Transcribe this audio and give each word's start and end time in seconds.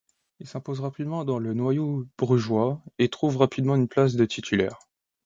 Il 0.39 0.47
s'impose 0.47 0.79
rapidement 0.79 1.25
dans 1.25 1.37
le 1.37 1.53
noyau 1.53 2.07
brugeois, 2.17 2.81
et 2.97 3.07
trouve 3.09 3.37
rapidement 3.37 3.75
une 3.75 3.87
place 3.87 4.15
de 4.15 4.25
titulaire. 4.25 4.79